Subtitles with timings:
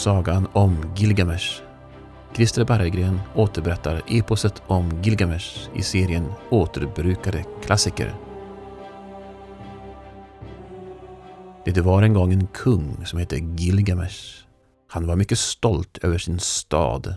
[0.00, 1.62] sagan om Gilgamesh.
[2.34, 8.14] Christer Berggren återberättar eposet om Gilgamesh i serien Återbrukade klassiker.
[11.64, 14.44] Det var en gång en kung som hette Gilgamesh.
[14.88, 17.14] Han var mycket stolt över sin stad.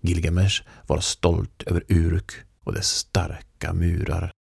[0.00, 2.32] Gilgamesh var stolt över Uruk
[2.64, 4.32] och dess starka murar.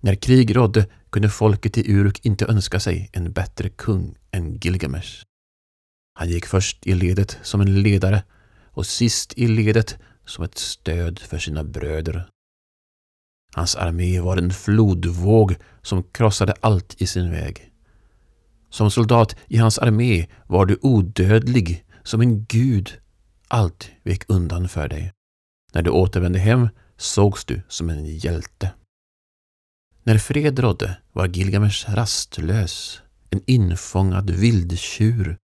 [0.00, 5.31] När krig rådde kunde folket i Uruk inte önska sig en bättre kung än Gilgamesh.
[6.14, 8.22] Han gick först i ledet som en ledare
[8.70, 12.28] och sist i ledet som ett stöd för sina bröder.
[13.54, 17.72] Hans armé var en flodvåg som krossade allt i sin väg.
[18.70, 22.98] Som soldat i hans armé var du odödlig som en gud.
[23.48, 25.12] Allt vek undan för dig.
[25.72, 28.72] När du återvände hem sågs du som en hjälte.
[30.02, 35.36] När fred rådde var Gilgamesh rastlös, en infångad vildtjur.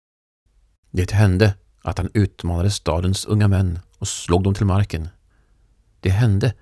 [0.92, 5.10] Det hände att han utmanade stadens unga män och slog dem till marken.
[6.00, 6.54] Det hände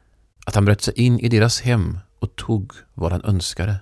[0.46, 3.76] att han bröt sig in i deras hem och tog vad han önskade.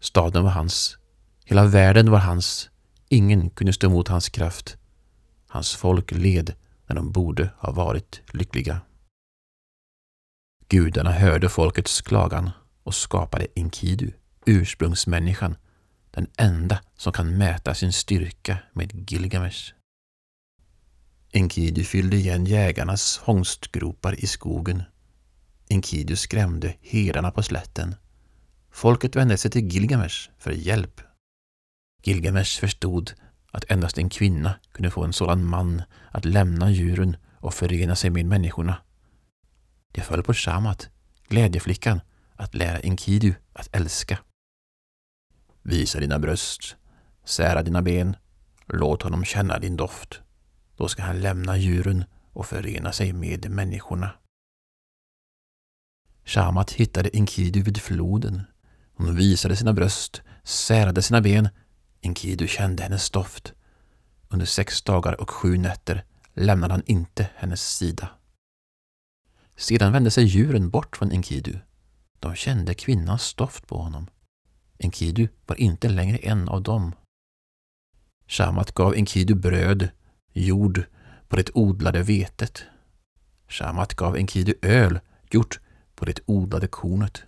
[0.00, 0.98] Staden var hans,
[1.44, 2.70] hela världen var hans,
[3.08, 4.76] ingen kunde stå emot hans kraft.
[5.48, 6.54] Hans folk led
[6.86, 8.80] när de borde ha varit lyckliga.
[10.68, 12.50] Gudarna hörde folkets klagan
[12.82, 14.10] och skapade Enkidu,
[14.46, 15.56] ursprungsmänniskan,
[16.14, 19.74] den enda som kan mäta sin styrka med Gilgamesh.
[21.32, 24.82] Enkidu fyllde igen jägarnas hångstgropar i skogen.
[25.68, 27.94] Enkidu skrämde herdarna på slätten.
[28.70, 31.00] Folket vände sig till Gilgamesh för hjälp.
[32.02, 33.14] Gilgamesh förstod
[33.50, 38.10] att endast en kvinna kunde få en sådan man att lämna djuren och förena sig
[38.10, 38.76] med människorna.
[39.92, 40.88] Det föll på Shamat,
[41.28, 42.00] glädjeflickan,
[42.36, 44.18] att lära Enkidu att älska.
[45.66, 46.76] Visa dina bröst,
[47.24, 48.16] sära dina ben,
[48.66, 50.20] låt honom känna din doft.
[50.76, 54.10] Då ska han lämna djuren och förena sig med människorna.
[56.24, 58.42] Shamat hittade Enkidu vid floden.
[58.94, 61.48] Hon visade sina bröst, särade sina ben.
[62.02, 63.52] Enkidu kände hennes doft.
[64.28, 66.04] Under sex dagar och sju nätter
[66.34, 68.08] lämnade han inte hennes sida.
[69.56, 71.58] Sedan vände sig djuren bort från Enkidu.
[72.20, 74.06] De kände kvinnans doft på honom.
[74.84, 76.94] Enkidu var inte längre en av dem.
[78.26, 79.88] Shamat gav Enkidu bröd,
[80.32, 80.84] jord
[81.28, 82.64] på det odlade vetet.
[83.48, 85.00] Shamat gav Enkidu öl
[85.30, 85.60] gjort
[85.94, 87.22] på det odlade kornet.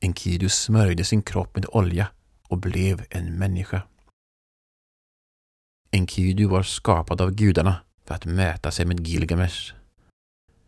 [0.00, 2.08] Enkidu smörjde sin kropp med olja
[2.48, 3.82] och blev en människa.
[5.90, 9.74] Enkidu var skapad av gudarna för att mäta sig med Gilgamesh.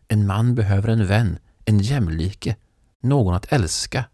[0.07, 2.55] En man behöver en vän, en jämlike,
[3.01, 4.05] någon att älska.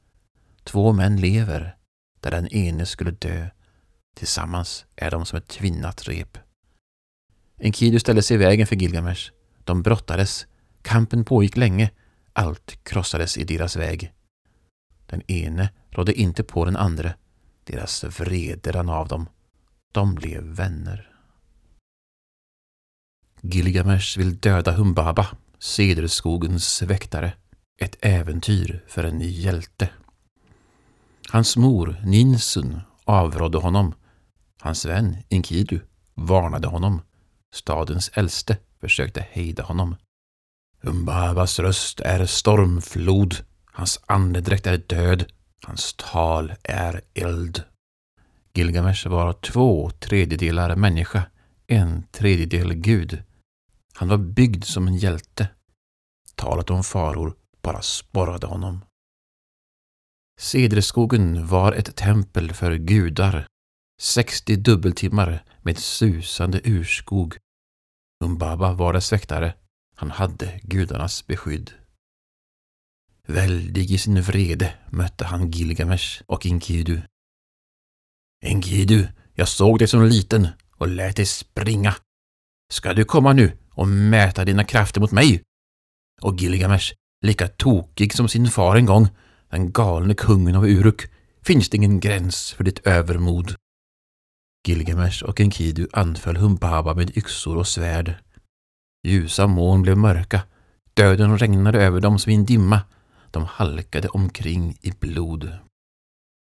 [0.63, 1.77] Två män lever,
[2.25, 3.47] där den ene skulle dö.
[4.15, 6.37] Tillsammans är de som ett tvinnat rep.
[7.59, 9.31] Enkidu ställde sig i vägen för Gilgamesh.
[9.63, 10.47] De brottades.
[10.81, 11.91] Kampen pågick länge.
[12.33, 14.13] Allt krossades i deras väg.
[15.05, 17.13] Den ene rådde inte på den andra.
[17.63, 19.29] Deras vrede rann av dem.
[19.93, 21.11] De blev vänner.
[23.41, 25.27] Gilgamesh vill döda Humbaba,
[25.59, 27.33] cederskogens väktare.
[27.81, 29.89] Ett äventyr för en hjälte.
[31.29, 33.93] Hans mor, Ninsun, avrådde honom.
[34.61, 35.79] Hans vän, Inkidu
[36.13, 37.01] varnade honom.
[37.53, 39.95] Stadens äldste försökte hejda honom.
[40.81, 43.35] Umbabas röst är stormflod.
[43.65, 45.25] Hans andedräkt är död.
[45.63, 47.63] Hans tal är eld.
[48.53, 51.23] Gilgamesh var två tredjedelar människa,
[51.67, 53.23] en tredjedel gud.
[53.93, 55.47] Han var byggd som en hjälte.
[56.35, 58.81] Talet om faror bara sporrade honom.
[60.39, 63.47] Cederskogen var ett tempel för gudar.
[64.01, 67.37] 60 dubbeltimmar med susande urskog.
[68.23, 69.53] Umbaba var dess väktare.
[69.95, 71.71] Han hade gudarnas beskydd.
[73.27, 77.01] Väldig i sin vrede mötte han Gilgamesh och Enkidu.
[78.45, 80.47] Enkidu, jag såg dig som liten
[80.77, 81.95] och lät dig springa.
[82.73, 85.41] Ska du komma nu och mäta dina krafter mot mig?
[86.21, 89.07] Och Gilgamesh, lika tokig som sin far en gång,
[89.55, 91.07] den galne kungen av Uruk,
[91.41, 93.55] finns det ingen gräns för ditt övermod.
[94.67, 98.15] Gilgamesh och Enkidu anföll Humbaba med yxor och svärd.
[99.07, 100.41] Ljusa moln blev mörka,
[100.93, 102.81] döden regnade över dem som i en dimma,
[103.31, 105.51] de halkade omkring i blod.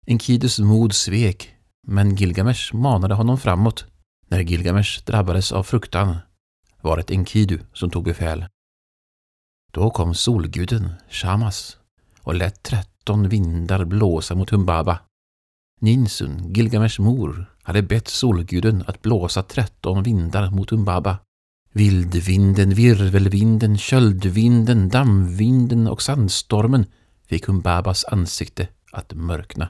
[0.07, 1.55] Enkidus mod svek,
[1.87, 3.85] men Gilgamesh manade honom framåt.
[4.27, 6.17] När Gilgamesh drabbades av fruktan
[6.81, 8.45] var det Enkidu som tog befäl.
[9.71, 11.78] Då kom solguden, Shamas,
[12.29, 14.99] och lät tretton vindar blåsa mot Humbaba.
[15.81, 21.17] Ninsun, Gilgamesh mor, hade bett solguden att blåsa tretton vindar mot Humbaba.
[21.71, 26.85] Vildvinden, virvelvinden, köldvinden, dammvinden och sandstormen
[27.27, 29.69] fick Humbabas ansikte att mörkna.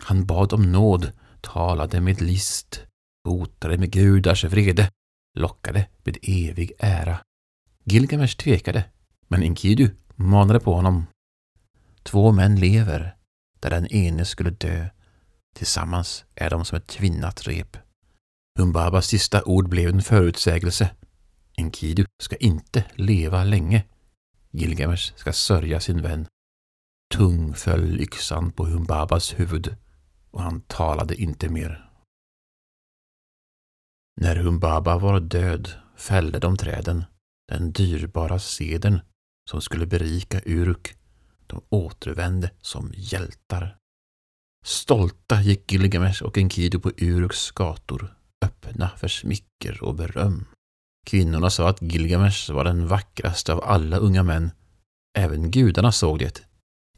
[0.00, 2.86] Han bad om nåd, talade med list,
[3.24, 4.90] hotade med gudars vrede,
[5.38, 7.18] lockade med evig ära.
[7.84, 8.84] Gilgamesh tvekade,
[9.28, 11.06] men Enkidu manade på honom.
[12.08, 13.16] Två män lever,
[13.60, 14.88] där den ene skulle dö.
[15.54, 17.76] Tillsammans är de som ett tvinnat rep.
[18.58, 20.90] Humbabas sista ord blev en förutsägelse.
[21.56, 23.84] Enkidu ska inte leva länge.
[24.50, 26.26] Gilgamesh ska sörja sin vän.
[27.14, 29.76] Tung föll yxan på Humbabas huvud
[30.30, 31.90] och han talade inte mer.
[34.20, 37.04] När Humbaba var död fällde de träden,
[37.48, 39.00] den dyrbara seden
[39.50, 40.97] som skulle berika Uruk.
[41.48, 43.76] De återvände som hjältar.
[44.64, 50.44] Stolta gick Gilgamesh och Enkidu på Uruks gator, öppna för smicker och beröm.
[51.06, 54.50] Kvinnorna sa att Gilgamesh var den vackraste av alla unga män.
[55.18, 56.42] Även gudarna såg det.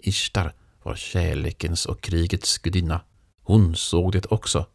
[0.01, 3.01] Ishtar var kärlekens och krigets gudinna.
[3.43, 4.67] Hon såg det också.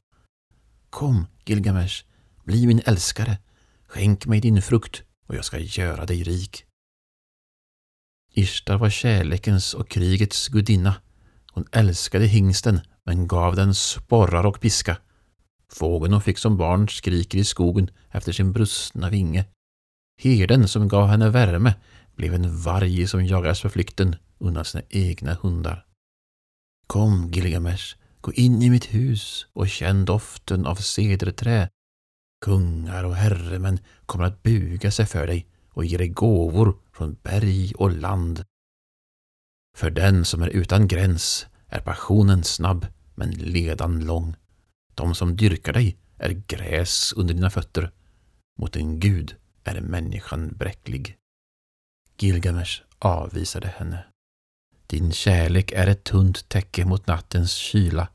[0.89, 2.06] Kom, Gilgamesh,
[2.44, 3.38] bli min älskare.
[3.88, 6.64] Skänk mig din frukt och jag ska göra dig rik.
[8.38, 10.96] Ishtar var kärlekens och krigets gudinna.
[11.52, 14.98] Hon älskade hingsten men gav den sporrar och piska.
[15.72, 19.46] Fågeln hon fick som barn skriker i skogen efter sin brustna vinge.
[20.22, 21.74] Herden som gav henne värme
[22.16, 25.86] blev en varg som jagades för flykten undan sina egna hundar.
[26.88, 31.70] Kom, Gilgamesh, gå in i mitt hus och känn doften av cederträ.
[32.46, 37.74] Kungar och herremän kommer att buga sig för dig och ger dig gåvor från berg
[37.75, 38.44] och land.
[39.77, 44.36] För den som är utan gräns är passionen snabb men ledan lång.
[44.94, 47.92] De som dyrkar dig är gräs under dina fötter.
[48.60, 51.18] Mot en gud är människan bräcklig.
[52.18, 54.06] Gilgamesh avvisade henne.
[54.88, 58.07] Din kärlek är ett tunt täcke mot nattens kyla.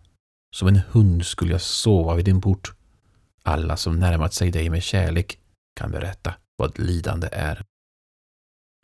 [0.57, 2.75] Som en hund skulle jag sova vid din port.
[3.43, 5.39] Alla som närmat sig dig med kärlek
[5.77, 7.65] kan berätta vad lidande är.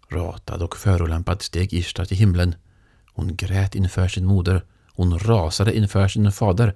[0.08, 2.55] Ratad och förolämpad steg Ishtar till himlen.
[3.12, 4.64] Hon grät inför sin moder.
[4.93, 6.75] Hon rasade inför sin fader.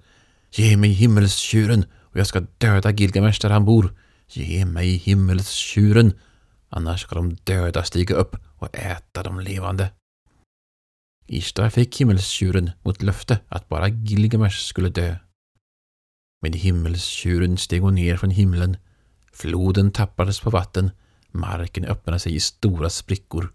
[0.51, 3.95] Ge mig himmelstjuren och jag ska döda Gilgamesh där han bor.
[4.29, 6.13] Ge mig himmelstjuren,
[6.69, 9.91] annars ska de döda stiga upp och äta de levande.
[11.27, 15.17] Ishtar fick himmelstjuren mot löfte att bara Gilgamesh skulle dö.
[16.43, 18.77] Med himmelstjuren steg hon ner från himlen.
[19.41, 20.91] Floden tappades på vatten.
[21.31, 23.53] Marken öppnade sig i stora sprickor.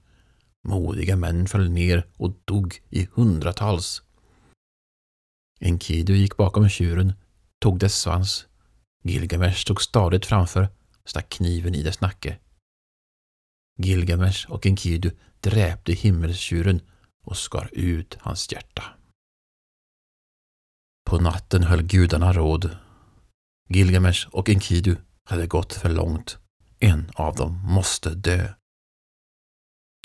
[0.67, 4.01] Modiga män föll ner och dog i hundratals.
[5.59, 7.13] Enkidu gick bakom tjuren,
[7.59, 8.47] tog dess svans.
[9.03, 10.69] Gilgamesh stod stadigt framför,
[11.05, 12.39] stack kniven i dess nacke.
[13.77, 16.81] Gilgamesh och Enkidu dräpte himmelstjuren
[17.23, 18.83] och skar ut hans hjärta.
[21.09, 22.77] På natten höll gudarna råd.
[23.69, 24.95] Gilgamesh och Enkidu
[25.25, 26.38] hade gått för långt.
[26.80, 28.54] En av dem måste dö.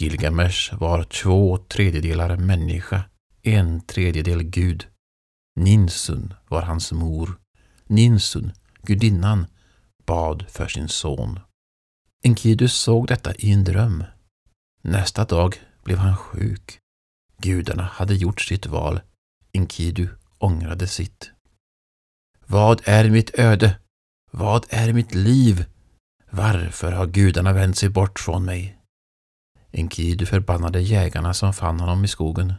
[0.00, 3.02] Gilgamesh var två tredjedelar människa,
[3.42, 4.86] en tredjedel gud.
[5.56, 7.40] Ninsun var hans mor.
[7.86, 8.52] Ninsun,
[8.82, 9.46] gudinnan,
[10.06, 11.40] bad för sin son.
[12.24, 14.04] Enkidu såg detta i en dröm.
[14.82, 16.78] Nästa dag blev han sjuk.
[17.38, 19.00] Gudarna hade gjort sitt val.
[19.52, 21.30] Enkidu ångrade sitt.
[22.46, 23.78] Vad är mitt öde?
[24.30, 25.64] Vad är mitt liv?
[26.30, 28.76] Varför har gudarna vänt sig bort från mig?
[29.72, 32.54] Enkidu förbannade jägarna som fann honom i skogen.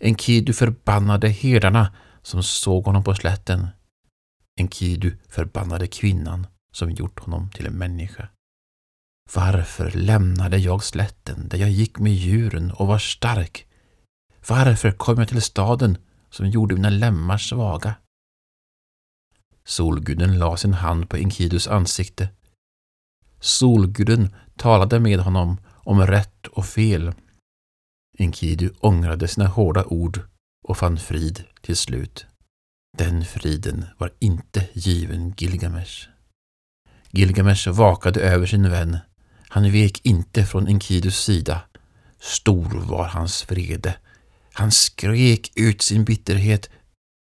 [0.00, 3.68] Enkidu förbannade herdarna som såg honom på slätten.
[4.60, 8.28] Enkidu förbannade kvinnan som gjort honom till en människa.
[9.34, 13.66] Varför lämnade jag slätten där jag gick med djuren och var stark?
[14.48, 15.98] Varför kom jag till staden
[16.30, 17.94] som gjorde mina lemmar svaga?
[19.68, 22.28] Solguden la sin hand på Enkidus ansikte.
[23.40, 27.12] Solguden talade med honom om rätt och fel.
[28.18, 30.20] Enkidu ångrade sina hårda ord
[30.68, 32.26] och fann frid till slut.
[32.98, 36.08] Den friden var inte given Gilgamesh.
[37.10, 38.98] Gilgamesh vakade över sin vän.
[39.48, 41.60] Han vek inte från Enkidus sida.
[42.20, 43.96] Stor var hans vrede.
[44.52, 46.70] Han skrek ut sin bitterhet,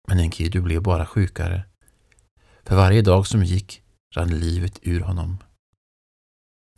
[0.08, 1.64] men Enkidu blev bara sjukare.
[2.66, 3.82] För varje dag som gick
[4.14, 5.38] rann livet ur honom.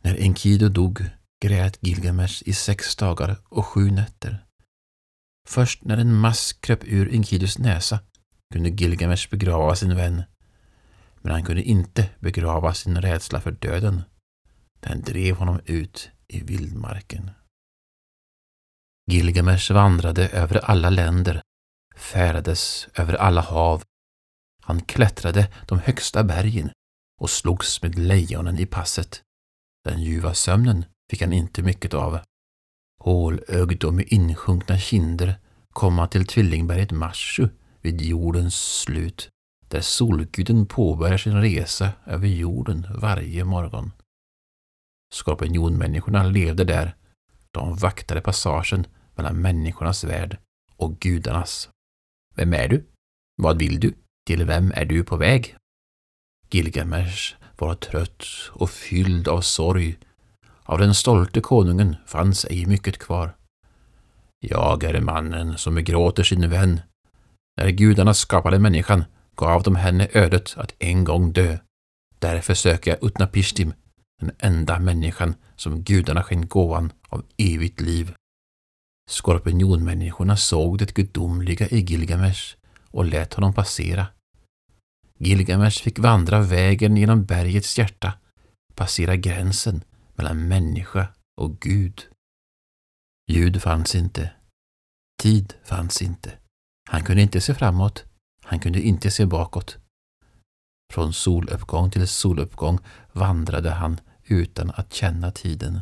[0.03, 1.05] När Enkidu dog
[1.43, 4.45] grät Gilgamesh i sex dagar och sju nätter.
[5.49, 8.01] Först när en mask kröp ur Enkidus näsa
[8.53, 10.23] kunde Gilgamesh begrava sin vän.
[11.23, 14.03] Men han kunde inte begrava sin rädsla för döden.
[14.81, 17.31] Den drev honom ut i vildmarken.
[19.11, 21.43] Gilgamesh vandrade över alla länder,
[21.97, 23.83] färdades över alla hav.
[24.67, 26.71] Han klättrade de högsta bergen
[27.21, 29.23] och slogs med lejonen i passet.
[29.85, 32.19] Den ljuva sömnen fick han inte mycket av.
[33.01, 35.39] Hålögd och med insjunkna kinder
[35.73, 37.49] kom han till tvillingberget Mashu
[37.81, 39.29] vid jordens slut,
[39.69, 43.93] där solguden påbörjar sin resa över jorden varje morgon.
[45.15, 46.97] Skorpionmänniskorna levde där.
[47.51, 50.39] De vaktade passagen mellan människornas värld
[50.77, 51.69] och gudarnas.
[52.35, 52.87] Vem är du?
[53.37, 53.95] Vad vill du?
[54.27, 55.57] Till vem är du på väg?
[56.51, 59.99] Gilgamesh var trött och fylld av sorg.
[60.63, 63.37] Av den stolte konungen fanns ej mycket kvar.
[64.41, 66.81] Jag är mannen som begråter sin vän.
[67.57, 69.05] När gudarna skapade människan
[69.37, 71.59] gav de henne ödet att en gång dö.
[72.19, 73.73] Därför söker jag Utnapishtim,
[74.21, 78.15] den enda människan som gudarna skänkt gåvan av evigt liv.
[79.11, 82.57] Skorpionmänniskorna såg det gudomliga i Gilgamesh
[82.91, 84.07] och lät honom passera.
[85.19, 88.19] Gilgamesh fick vandra vägen genom bergets hjärta,
[88.75, 91.09] passera gränsen mellan människa
[91.41, 92.07] och Gud.
[93.31, 94.31] Ljud fanns inte.
[95.23, 96.33] Tid fanns inte.
[96.91, 98.05] Han kunde inte se framåt.
[98.43, 99.79] Han kunde inte se bakåt.
[100.93, 102.79] Från soluppgång till soluppgång
[103.13, 105.81] vandrade han utan att känna tiden.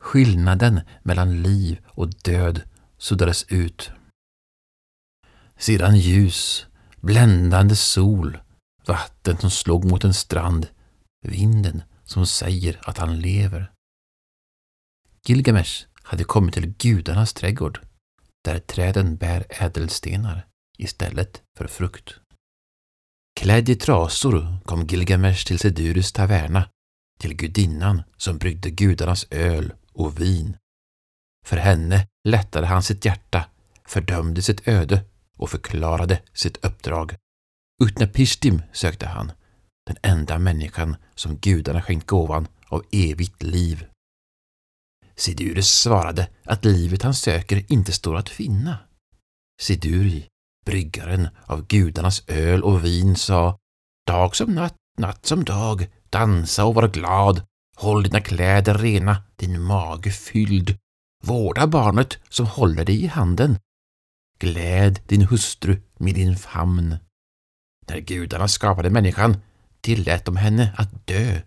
[0.00, 2.62] Skillnaden mellan liv och död
[2.98, 3.90] suddades ut.
[5.56, 6.66] Sedan ljus,
[7.00, 8.38] bländande sol,
[8.86, 10.66] vatten som slog mot en strand,
[11.26, 13.72] vinden som säger att han lever.
[15.26, 17.80] Gilgamesh hade kommit till gudarnas trädgård,
[18.44, 20.46] där träden bär ädelstenar
[20.78, 22.14] istället för frukt.
[23.40, 26.68] Klädd i trasor kom Gilgamesh till Sedurus taverna,
[27.20, 30.56] till gudinnan som bryggde gudarnas öl och vin.
[31.46, 33.44] För henne lättade han sitt hjärta,
[33.84, 35.04] fördömde sitt öde
[35.38, 37.14] och förklarade sitt uppdrag.
[37.84, 39.32] Utnapishtim sökte han,
[39.86, 43.86] den enda människan som gudarna skänkt gåvan av evigt liv.
[45.16, 48.78] Sidurus svarade att livet han söker inte står att finna.
[49.60, 50.26] Siduri,
[50.66, 53.58] bryggaren av gudarnas öl och vin, sa
[54.06, 57.42] Dag som natt, natt som dag, dansa och var glad,
[57.76, 60.76] håll dina kläder rena, din mage fylld,
[61.24, 63.58] vårda barnet som håller dig i handen,
[64.38, 66.96] gläd din hustru med din famn.
[67.88, 69.36] När gudarna skapade människan
[69.80, 71.40] tillät de henne att dö,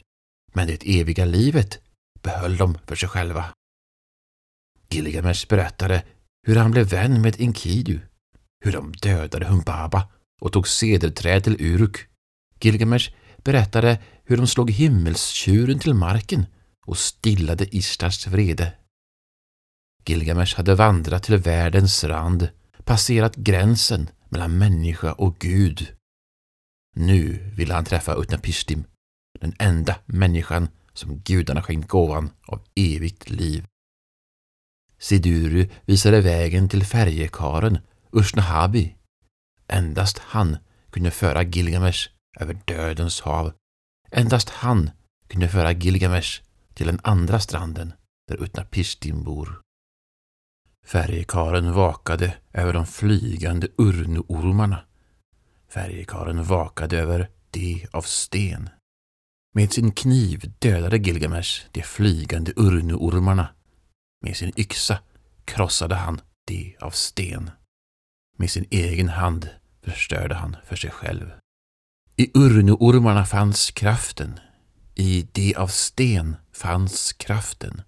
[0.54, 1.80] men det eviga livet
[2.22, 3.54] behöll de för sig själva.
[4.90, 6.04] Gilgamesh berättade
[6.48, 8.00] hur han blev vän med Enkidu,
[8.64, 10.10] hur de dödade Humbaba
[10.42, 12.08] och tog cederträd till Uruk.
[12.62, 16.46] Gilgamesh berättade hur de slog himmelstjuren till marken
[16.86, 18.74] och stillade Ishtars vrede.
[20.06, 22.50] Gilgamesh hade vandrat till världens rand,
[22.86, 25.88] passerat gränsen mellan människa och Gud.
[26.96, 28.84] Nu ville han träffa Utnapishtim,
[29.40, 33.66] den enda människan som gudarna skänkt gåvan av evigt liv.
[35.00, 37.80] Siduru visade vägen till färjekaren
[38.12, 38.96] Ushnahabi.
[39.68, 40.58] Endast han
[40.90, 42.10] kunde föra Gilgamesh
[42.40, 43.54] över dödens hav.
[44.12, 44.90] Endast han
[45.28, 46.42] kunde föra Gilgamesh
[46.74, 47.94] till den andra stranden
[48.28, 49.62] där Utnapishtim bor.
[50.86, 54.86] Färjekaren vakade över de flygande urnuormarna.
[55.70, 58.70] Färjekaren vakade över de av sten.
[59.54, 63.48] Med sin kniv dödade Gilgamesh de flygande urnuormarna
[64.22, 65.00] med sin yxa
[65.46, 67.52] krossade han de av sten.
[68.38, 69.50] Med sin egen hand
[69.84, 71.32] förstörde han för sig själv.
[72.16, 74.40] I urnuormarna fanns kraften.
[74.96, 77.82] I de av sten fanns kraften.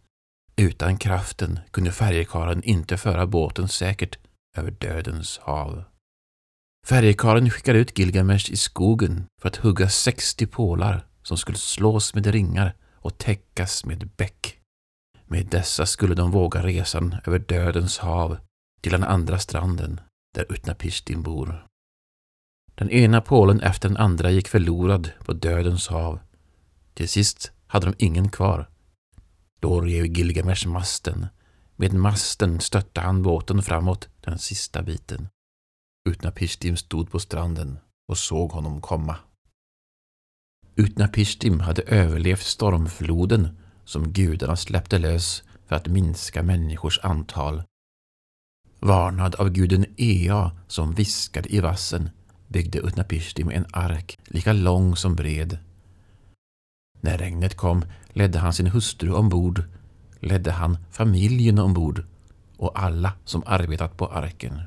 [0.63, 4.17] Utan kraften kunde färjekaren inte föra båten säkert
[4.57, 5.83] över dödens hav.
[6.87, 12.27] Färjekaren skickade ut Gilgamesh i skogen för att hugga 60 pålar som skulle slås med
[12.27, 14.59] ringar och täckas med bäck.
[15.25, 18.37] Med dessa skulle de våga resan över dödens hav
[18.81, 20.01] till den andra stranden
[20.35, 21.67] där Utnapishtim bor.
[22.75, 26.19] Den ena pålen efter den andra gick förlorad på dödens hav.
[26.93, 28.69] Till sist hade de ingen kvar.
[29.63, 31.27] Då rev Gilgamesh masten.
[31.75, 35.27] Med masten stötte han båten framåt den sista biten.
[36.09, 39.15] Utnapishtim stod på stranden och såg honom komma.
[40.75, 47.63] Utnapishtim hade överlevt stormfloden som gudarna släppte lös för att minska människors antal.
[48.79, 52.09] Varnad av guden Ea som viskade i vassen
[52.47, 55.57] byggde Utnapishtim en ark lika lång som bred.
[57.03, 59.63] När regnet kom ledde han sin hustru ombord,
[60.19, 62.05] ledde han familjen ombord
[62.57, 64.61] och alla som arbetat på arken.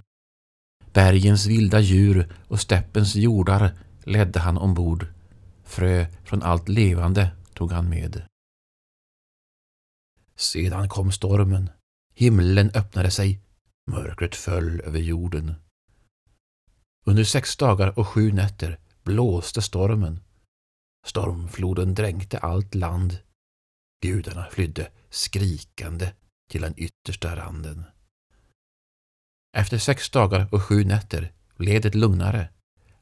[0.93, 3.75] Bergens vilda djur och steppens jordar
[4.05, 5.07] ledde han ombord.
[5.65, 8.23] Frö från allt levande tog han med.
[10.37, 11.71] Sedan kom stormen.
[12.15, 13.41] Himlen öppnade sig.
[13.91, 15.55] Mörkret föll över jorden.
[17.07, 20.21] Under sex dagar och sju nätter blåste stormen.
[21.07, 23.19] Stormfloden dränkte allt land.
[24.03, 26.13] Gudarna flydde skrikande
[26.51, 27.85] till den yttersta randen.
[29.57, 32.49] Efter sex dagar och sju nätter blev det lugnare.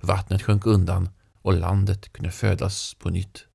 [0.01, 1.09] Vattnet sjönk undan
[1.43, 3.47] och landet kunde födas på nytt.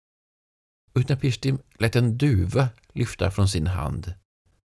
[0.94, 4.14] Utnapishtim lät en duva lyfta från sin hand.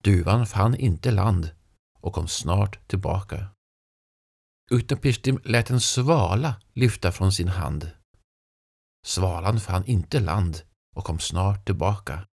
[0.05, 1.51] Duvan fann inte land
[2.01, 3.47] och kom snart tillbaka.
[4.71, 7.91] Utnapishtim lät en svala lyfta från sin hand.
[9.07, 10.63] Svalan fann inte land
[10.97, 12.27] och kom snart tillbaka.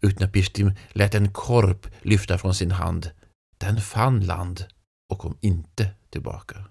[0.00, 3.10] Utnapishtim lät en korp lyfta från sin hand.
[3.58, 4.66] Den fann land
[5.12, 6.64] och kom inte tillbaka.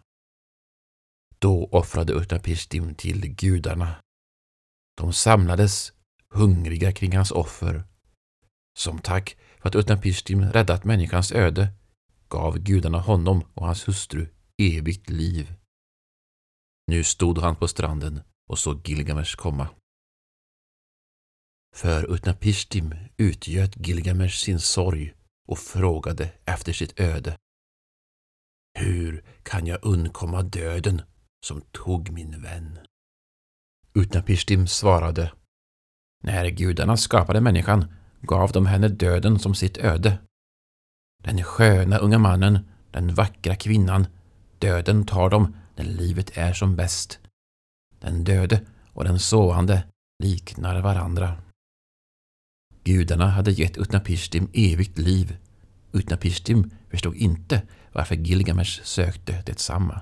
[1.40, 3.96] Då offrade Utnapishtim till gudarna.
[4.98, 5.94] De samlades
[6.30, 7.84] hungriga kring hans offer.
[8.78, 11.70] Som tack för att Utnapishtim räddat människans öde
[12.30, 15.54] gav gudarna honom och hans hustru evigt liv.
[16.88, 19.68] Nu stod han på stranden och såg Gilgamesh komma.
[21.76, 25.14] För Utnapishtim utgöt Gilgamesh sin sorg
[25.48, 27.38] och frågade efter sitt öde.
[28.80, 31.02] Hur kan jag undkomma döden
[31.46, 32.80] som tog min vän?
[33.94, 35.32] Utnapishtim svarade.
[36.24, 37.86] När gudarna skapade människan
[38.22, 40.18] gav de henne döden som sitt öde.
[41.24, 42.60] Den sköna unga mannen,
[42.92, 44.08] den vackra kvinnan,
[44.60, 47.20] döden tar dem när livet är som bäst.
[48.06, 49.84] Den döde och den sovande
[50.24, 51.42] liknar varandra.
[52.84, 55.38] Gudarna hade gett Utnapishtim evigt liv.
[55.92, 57.62] Utnapishtim förstod inte
[57.94, 60.02] varför Gilgamesh sökte detsamma.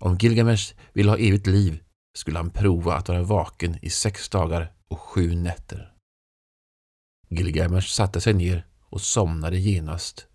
[0.00, 1.82] Om Gilgamesh ville ha evigt liv
[2.18, 5.92] skulle han prova att vara vaken i sex dagar och sju nätter.
[7.28, 10.26] Gilgamesh satte sig ner och somnade genast.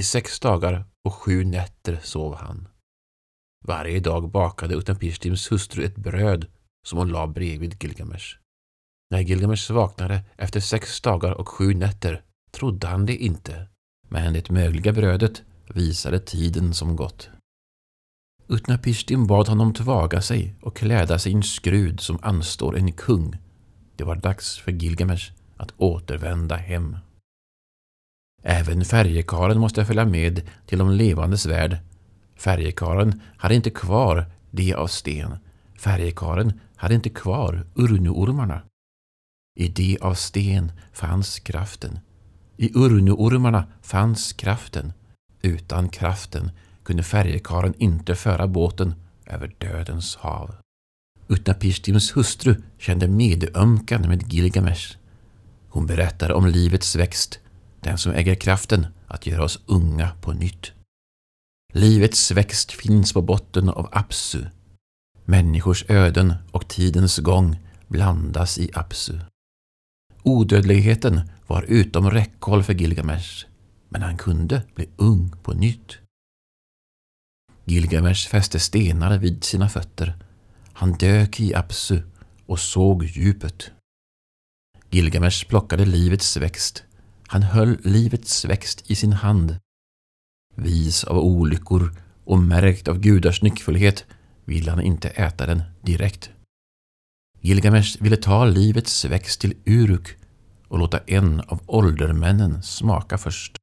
[0.00, 2.68] I sex dagar och sju nätter sov han.
[3.66, 6.46] Varje dag bakade Utnapishtims hustru ett bröd
[6.86, 8.36] som hon la bredvid Gilgamesh.
[9.10, 13.68] När Gilgamesh vaknade efter sex dagar och sju nätter trodde han det inte,
[14.08, 15.42] men det mögliga brödet
[15.74, 17.30] visade tiden som gått.
[18.48, 23.36] Utnapishtim bad honom tvaga sig och kläda sig i en skrud som anstår en kung.
[23.96, 26.96] Det var dags för Gilgamesh att återvända hem.
[28.42, 31.78] Även färjekaren måste följa med till de levandes värld.
[32.44, 35.36] Färjekaren hade inte kvar det av sten.
[35.78, 38.62] Färjekaren hade inte kvar urnuormarna.
[39.60, 41.98] I det av sten fanns kraften.
[42.56, 44.92] I urnuormarna fanns kraften.
[45.42, 46.50] Utan kraften
[46.82, 48.94] kunde färjekaren inte föra båten
[49.26, 50.54] över dödens hav.
[51.28, 54.96] Utnapishtims hustru kände medömkan med Gilgamesh.
[55.68, 57.40] Hon berättade om livets växt,
[57.80, 60.73] den som äger kraften att göra oss unga på nytt.
[61.76, 64.44] Livets växt finns på botten av Apsu.
[65.24, 67.58] Människors öden och tidens gång
[67.88, 69.18] blandas i Apsu.
[70.22, 73.46] Odödligheten var utom räckhåll för Gilgamesh,
[73.88, 75.98] men han kunde bli ung på nytt.
[77.64, 80.14] Gilgamesh fäste stenar vid sina fötter.
[80.72, 82.02] Han dök i Apsu
[82.46, 83.70] och såg djupet.
[84.90, 86.84] Gilgamesh plockade livets växt.
[87.26, 89.58] Han höll livets växt i sin hand.
[90.54, 91.92] Vis av olyckor
[92.24, 94.04] och märkt av gudars nyckfullhet
[94.44, 96.30] ville han inte äta den direkt.
[97.40, 100.08] Gilgamesh ville ta livets växt till Uruk
[100.68, 103.56] och låta en av åldermännen smaka först.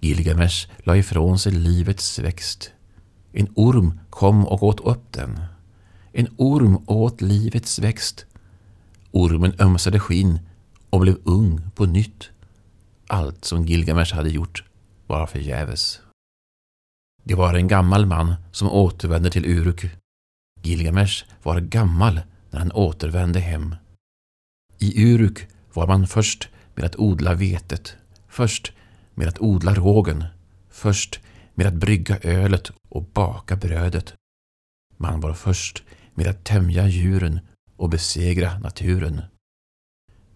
[0.00, 2.70] Gilgamesh la ifrån sig livets växt.
[3.32, 5.40] En orm kom och åt upp den.
[6.12, 8.26] En orm åt livets växt.
[9.10, 10.38] Ormen ömsade skinn
[10.90, 12.30] och blev ung på nytt.
[13.06, 14.64] Allt som Gilgamesh hade gjort
[15.08, 16.00] var förgäves.
[17.24, 19.90] Det var en gammal man som återvände till Uruk.
[20.62, 23.74] Gilgamesh var gammal när han återvände hem.
[24.78, 27.96] I Uruk var man först med att odla vetet,
[28.28, 28.72] först
[29.14, 30.24] med att odla rågen,
[30.68, 31.20] först
[31.54, 34.14] med att brygga ölet och baka brödet.
[34.96, 35.82] Man var först
[36.14, 37.40] med att tämja djuren
[37.76, 39.22] och besegra naturen.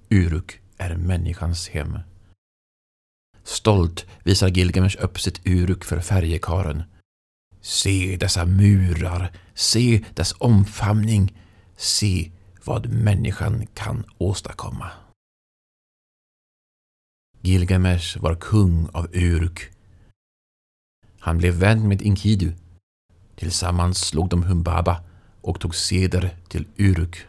[0.09, 1.99] Uruk är människans hem.
[3.45, 6.83] Stolt visar Gilgamesh upp sitt Uruk för färjekaren.
[7.61, 11.39] Se dessa murar, se dess omfamning,
[11.77, 12.31] se
[12.65, 14.91] vad människan kan åstadkomma.
[17.41, 19.71] Gilgamesh var kung av Uruk.
[21.19, 22.53] Han blev vän med Enkidu.
[23.37, 25.05] Tillsammans slog de Humbaba
[25.41, 27.27] och tog seder till Uruk.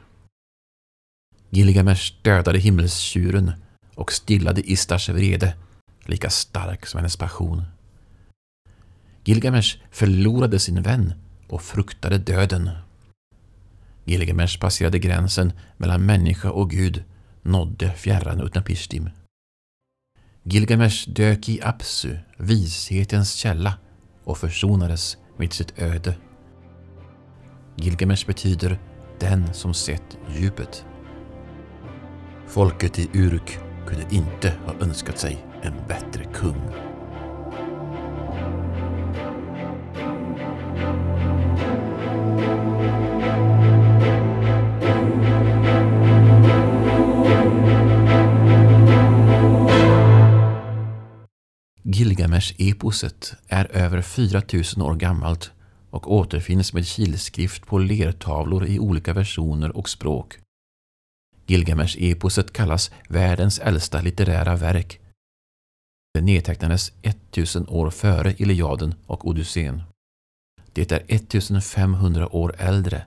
[1.50, 3.52] Gilgamesh dödade himmelstjuren
[3.96, 5.56] och stillade Istars vrede,
[6.06, 7.64] lika stark som hennes passion.
[9.26, 11.14] Gilgamesh förlorade sin vän
[11.48, 12.70] och fruktade döden.
[14.06, 17.04] Gilgamesh passerade gränsen mellan människa och Gud,
[17.42, 19.10] nådde fjärran Utnapishtim.
[20.44, 23.74] Gilgamesh dök i Apsu, vishetens källa,
[24.24, 26.16] och försonades med sitt öde.
[27.76, 28.80] Gilgamesh betyder
[29.20, 30.86] den som sett djupet.
[32.48, 36.62] Folket i Uruk kunde inte ha önskat sig en bättre kung.
[51.84, 55.52] Gilgamesh-eposet är över 4000 år gammalt
[55.90, 60.40] och återfinns med kilskrift på lertavlor i olika versioner och språk.
[61.48, 65.03] Gilgamesh-eposet kallas världens äldsta litterära verk.
[66.14, 69.84] Det nedtecknades 1000 år före Iliaden och Odysseen.
[70.74, 73.06] Det är 1500 år äldre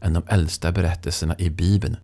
[0.00, 1.96] än de äldsta berättelserna i Bibeln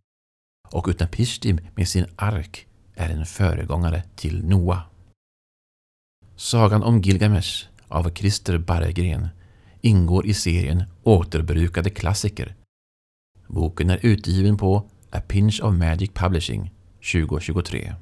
[0.68, 4.82] och Utnapishtim med sin ark är en föregångare till Noa.
[6.36, 9.28] Sagan om Gilgamesh av Christer Barregren
[9.80, 12.54] ingår i serien Återbrukade klassiker.
[13.46, 16.74] Boken är utgiven på A Pinch of Magic Publishing
[17.12, 17.94] 2023.